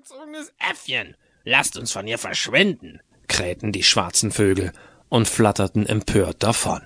[0.00, 1.14] ungezogenes Äffchen!
[1.44, 3.00] Lasst uns von ihr verschwinden!
[3.28, 4.72] krähten die schwarzen Vögel
[5.10, 6.80] und flatterten empört davon.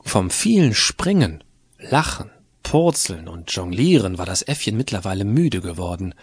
[0.00, 1.44] Vom vielen Springen,
[1.78, 2.30] Lachen,
[2.62, 6.14] Purzeln und Jonglieren war das Äffchen mittlerweile müde geworden.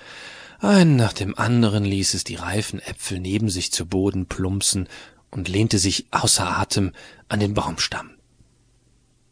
[0.59, 4.89] Ein nach dem anderen ließ es die reifen Äpfel neben sich zu Boden plumpsen
[5.31, 6.91] und lehnte sich außer Atem
[7.29, 8.11] an den Baumstamm.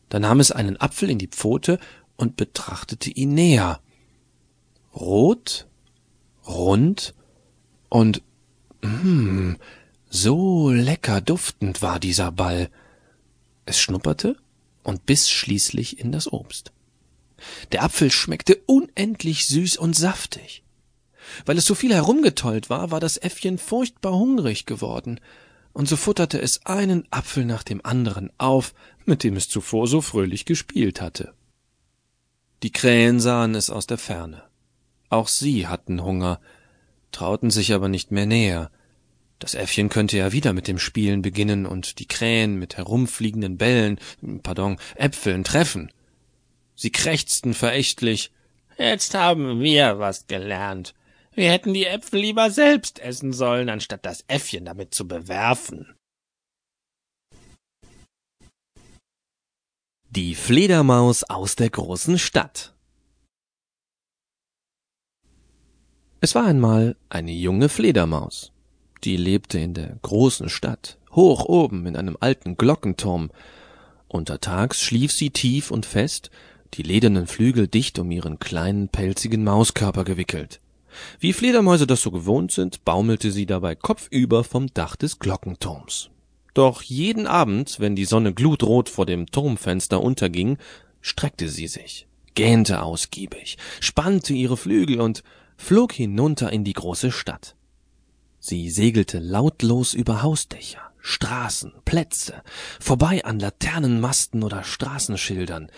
[0.07, 1.77] Da nahm es einen Apfel in die Pfote
[2.15, 3.81] und betrachtete ihn näher.
[4.95, 5.68] Rot,
[6.49, 7.13] rund
[7.87, 8.21] und
[8.81, 9.53] mm,
[10.09, 12.69] so lecker duftend war dieser Ball.
[13.65, 14.35] Es schnupperte
[14.83, 16.71] und biss schließlich in das Obst.
[17.71, 20.63] Der Apfel schmeckte unendlich süß und saftig.
[21.45, 25.19] Weil es so viel herumgetollt war, war das Äffchen furchtbar hungrig geworden,
[25.71, 28.73] und so futterte es einen Apfel nach dem anderen auf,
[29.05, 31.33] mit dem es zuvor so fröhlich gespielt hatte.
[32.63, 34.48] Die Krähen sahen es aus der Ferne.
[35.09, 36.39] Auch sie hatten Hunger,
[37.11, 38.71] trauten sich aber nicht mehr näher.
[39.39, 43.99] Das Äffchen könnte ja wieder mit dem Spielen beginnen und die Krähen mit herumfliegenden Bällen,
[44.43, 45.91] pardon, Äpfeln treffen.
[46.75, 48.31] Sie krächzten verächtlich.
[48.77, 50.93] Jetzt haben wir was gelernt.
[51.33, 55.95] Wir hätten die Äpfel lieber selbst essen sollen, anstatt das Äffchen damit zu bewerfen.
[60.09, 62.73] Die Fledermaus aus der großen Stadt
[66.21, 68.51] Es war einmal eine junge Fledermaus.
[69.05, 73.31] Die lebte in der großen Stadt, hoch oben in einem alten Glockenturm.
[74.09, 76.29] Untertags schlief sie tief und fest,
[76.73, 80.59] die ledernen Flügel dicht um ihren kleinen pelzigen Mauskörper gewickelt.
[81.21, 86.09] Wie Fledermäuse das so gewohnt sind, baumelte sie dabei kopfüber vom Dach des Glockenturms.
[86.53, 90.57] Doch jeden Abend, wenn die Sonne glutrot vor dem Turmfenster unterging,
[90.99, 95.23] streckte sie sich, gähnte ausgiebig, spannte ihre Flügel und
[95.59, 97.55] flog hinunter in die große Stadt.
[98.39, 102.41] Sie segelte lautlos über Hausdächer, Straßen, Plätze,
[102.79, 105.69] vorbei an Laternenmasten oder Straßenschildern,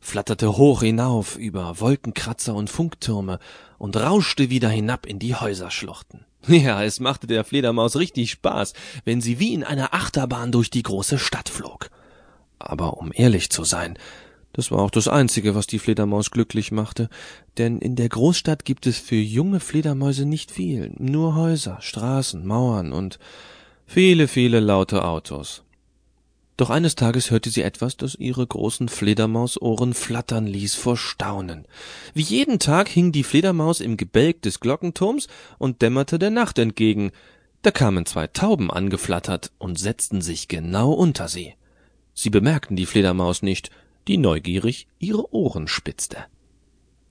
[0.00, 3.38] flatterte hoch hinauf über Wolkenkratzer und Funktürme
[3.78, 6.26] und rauschte wieder hinab in die Häuserschluchten.
[6.46, 8.72] Ja, es machte der Fledermaus richtig Spaß,
[9.04, 11.90] wenn sie wie in einer Achterbahn durch die große Stadt flog.
[12.58, 13.98] Aber um ehrlich zu sein,
[14.58, 17.08] das war auch das Einzige, was die Fledermaus glücklich machte,
[17.58, 22.90] denn in der Großstadt gibt es für junge Fledermäuse nicht viel, nur Häuser, Straßen, Mauern
[22.90, 23.20] und
[23.86, 25.62] viele, viele laute Autos.
[26.56, 31.68] Doch eines Tages hörte sie etwas, das ihre großen Fledermausohren flattern ließ vor Staunen.
[32.12, 37.12] Wie jeden Tag hing die Fledermaus im Gebälk des Glockenturms und dämmerte der Nacht entgegen.
[37.62, 41.54] Da kamen zwei Tauben angeflattert und setzten sich genau unter sie.
[42.12, 43.70] Sie bemerkten die Fledermaus nicht,
[44.08, 46.18] die neugierig ihre Ohren spitzte.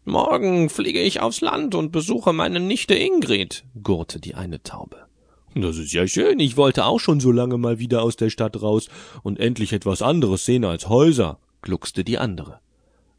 [0.04, 5.08] Morgen fliege ich aufs Land und besuche meine Nichte Ingrid, gurrte die eine Taube.
[5.54, 6.40] Das ist ja schön.
[6.40, 8.90] Ich wollte auch schon so lange mal wieder aus der Stadt raus
[9.24, 12.60] und endlich etwas anderes sehen als Häuser, gluckste die andere.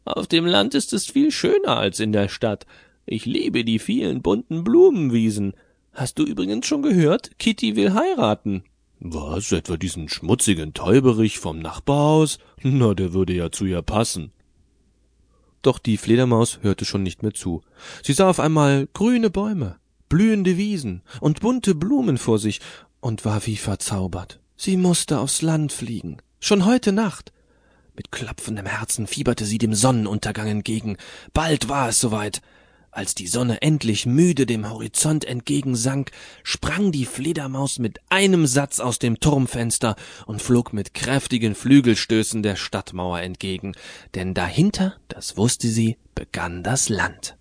[0.05, 2.65] Auf dem Land ist es viel schöner als in der Stadt.
[3.05, 5.53] Ich liebe die vielen bunten Blumenwiesen.
[5.91, 7.37] Hast du übrigens schon gehört?
[7.39, 8.63] Kitty will heiraten.
[8.99, 12.37] Was, etwa diesen schmutzigen Täuberich vom Nachbarhaus?
[12.61, 14.31] Na, der würde ja zu ihr passen.
[15.61, 17.61] Doch die Fledermaus hörte schon nicht mehr zu.
[18.03, 19.77] Sie sah auf einmal grüne Bäume,
[20.09, 22.59] blühende Wiesen und bunte Blumen vor sich
[22.99, 24.39] und war wie verzaubert.
[24.57, 26.17] Sie musste aufs Land fliegen.
[26.41, 27.31] Schon heute Nacht.
[27.95, 30.97] Mit klopfendem Herzen fieberte sie dem Sonnenuntergang entgegen.
[31.33, 32.41] Bald war es soweit.
[32.99, 36.11] Als die Sonne endlich müde dem Horizont entgegensank,
[36.43, 39.95] sprang die Fledermaus mit einem Satz aus dem Turmfenster
[40.25, 43.71] und flog mit kräftigen Flügelstößen der Stadtmauer entgegen,
[44.15, 47.37] denn dahinter, das wusste sie, begann das Land.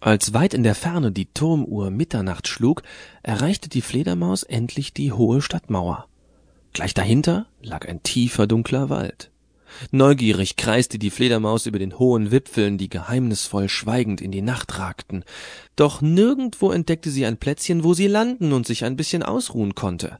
[0.00, 2.82] Als weit in der Ferne die Turmuhr Mitternacht schlug,
[3.22, 6.08] erreichte die Fledermaus endlich die hohe Stadtmauer.
[6.74, 9.30] Gleich dahinter lag ein tiefer dunkler Wald.
[9.90, 15.24] Neugierig kreiste die Fledermaus über den hohen Wipfeln, die geheimnisvoll schweigend in die Nacht ragten.
[15.76, 20.18] Doch nirgendwo entdeckte sie ein Plätzchen, wo sie landen und sich ein bisschen ausruhen konnte.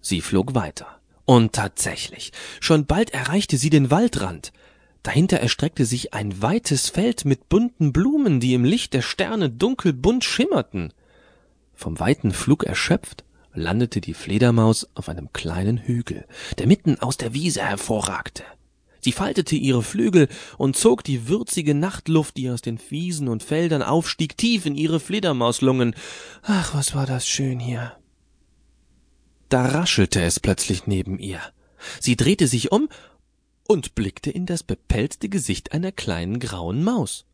[0.00, 0.86] Sie flog weiter.
[1.24, 4.52] Und tatsächlich, schon bald erreichte sie den Waldrand.
[5.02, 10.24] Dahinter erstreckte sich ein weites Feld mit bunten Blumen, die im Licht der Sterne dunkelbunt
[10.24, 10.92] schimmerten.
[11.74, 13.24] Vom weiten Flug erschöpft,
[13.54, 16.26] landete die Fledermaus auf einem kleinen Hügel,
[16.58, 18.42] der mitten aus der Wiese hervorragte.
[19.08, 20.28] Sie faltete ihre Flügel
[20.58, 25.00] und zog die würzige Nachtluft, die aus den Wiesen und Feldern aufstieg, tief in ihre
[25.00, 25.94] Fledermauslungen.
[26.42, 27.96] Ach, was war das schön hier.
[29.48, 31.40] Da raschelte es plötzlich neben ihr.
[32.00, 32.90] Sie drehte sich um
[33.66, 37.24] und blickte in das bepelzte Gesicht einer kleinen grauen Maus.